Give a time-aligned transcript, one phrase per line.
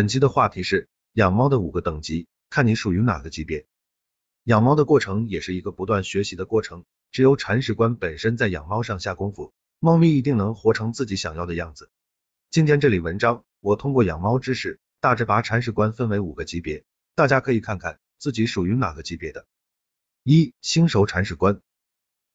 [0.00, 3.66] 本期的话题是养猫的五个等级，看你属于哪个级别。
[4.44, 11.90] 养猫的过程也是一个不断学习的过程，只有铲屎官本身在养猫上下功夫，猫咪一定能活成自己想要的样子。
[12.50, 16.82] 今天这里文章，我通过养猫知识，大致把铲屎官分为五个级别，
[17.14, 19.44] 大家可以看看自己属于哪个级别的。
[20.22, 21.60] 一、新手铲屎官，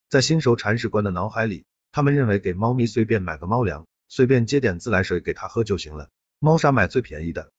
[0.07, 6.11] 在新手铲屎官的脑海里，他们认为给猫咪随便买个猫粮，随便接点自来水给它喝就行了。
[6.37, 7.51] 猫砂买最便宜的，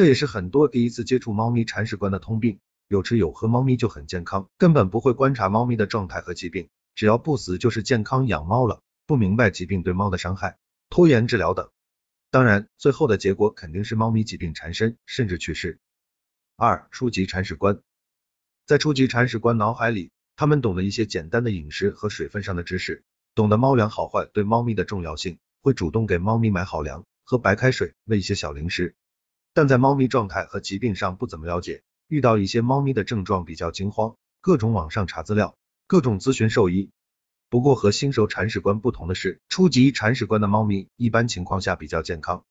[0.00, 2.58] 这也是很多第一次接触猫咪铲屎官的通病。
[2.88, 8.80] 有吃有喝，猫咪就很健康，根本不会观察猫咪的状态和疾病，只要不死就是健康养猫了。
[9.04, 10.56] 不明白疾病对猫的伤害，
[10.88, 11.68] 拖延治疗等，
[12.30, 15.78] 当然最后的结果肯定是猫咪疾病缠身，甚至去世。
[16.56, 17.82] 二、初级铲屎官，
[18.64, 23.04] 在初级铲屎官脑海里，他们懂得一些简单的饮食和水分上的知识，
[23.34, 27.04] 懂得猫粮好坏对猫咪的重要性，会主动给猫咪买好粮。
[27.22, 28.96] 喝白开水，喂一些小零食，
[29.52, 35.56] 但在猫咪状态和疾病上不怎么了解，遇到一些猫咪的症状比较惊慌，各种网上查资料，
[35.86, 36.90] 各种咨询兽医。
[37.48, 42.44] 不过和新手铲屎官不同的是，初级铲屎官的猫咪一般情况下比较健康。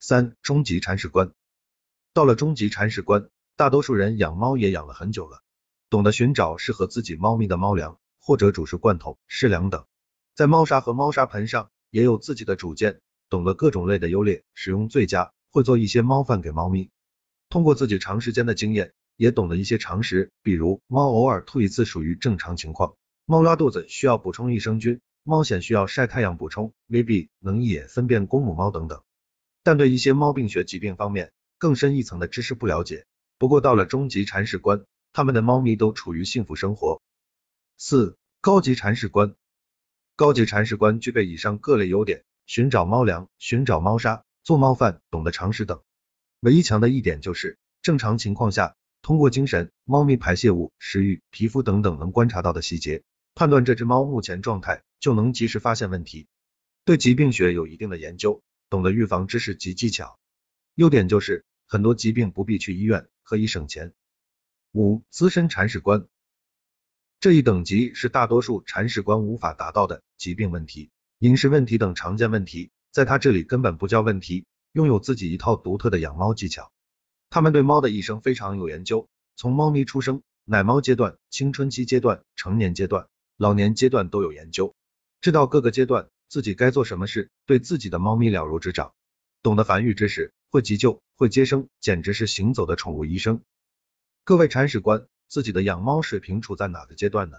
[0.00, 1.32] 三、中级铲屎官，
[2.12, 5.42] 到了中级铲屎官，大多数人养猫也养了很久了，
[5.88, 9.86] 懂得寻找适合自己猫咪的猫粮，或者主食罐头、湿粮等，
[10.34, 13.00] 在猫砂和猫砂盆上也有自己的主见。
[13.28, 16.90] 懂得各种类的优劣，使用最佳，会做一些猫饭给猫咪。
[17.48, 29.02] 通过自己长时间的经验，也懂得一些常识，比如猫偶尔吐一次属于正常情况，猫拉肚子需要补充益生菌，猫癣需要晒太阳补充，VB 能一眼分辨公母猫等等。
[29.62, 33.06] 但对一些猫病学疾病方面更深一层的知识不了解。
[33.38, 37.00] 不过到了中级铲屎官，他们的猫咪都处于幸福生活。
[37.78, 39.34] 四、高级铲屎官，
[40.14, 42.24] 高级铲屎官具备以上各类优点。
[42.46, 45.82] 寻找猫粮，寻找猫砂，做猫饭，懂得常识等。
[46.38, 53.02] 唯一强的一点就是，正常情况下，通过精神、猫咪排泄物、食欲、皮肤等等能观察到的细节，
[53.34, 56.28] 判断这只猫目前状态，就能及时发现问题。
[56.84, 60.16] 对疾病学有一定的研究，懂得预防知识及技巧。
[60.76, 63.94] 优点就是，很多疾病不必去医院，可以省钱。
[64.70, 66.06] 五、资深铲屎官，
[67.18, 70.92] 这一等级是大多数铲屎官无法达到的疾病问题。
[71.18, 76.72] 饮食问题等常见问题，在他这里根本不叫问题，拥有自己一套独特的养猫技巧。
[77.28, 84.74] 他们对猫的一生非常有研究，从猫咪出生、奶猫阶段、青春期阶段、成年阶段、老年阶段都有研究，
[85.20, 88.94] 知道各个阶段自己该做什么事，对自己的猫咪了如指掌，
[89.42, 93.42] 懂得繁育知识，会急救，会接生，简直是行走的宠物医生。
[94.24, 97.36] 各位铲屎官，自己的养猫水平处在哪个阶段呢？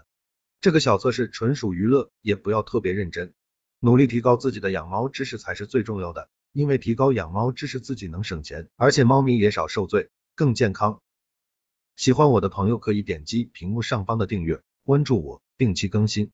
[0.60, 3.34] 这个小测试纯属娱乐，也不要特别认真。
[3.80, 11.00] 努力提高自己的养猫知识才是最重要的，因为提高养猫知识自己能省钱，而且猫咪也少受罪，更健康。
[11.94, 16.32] 喜欢我的朋友可以点击屏幕上方的订阅，关注我，定期更新。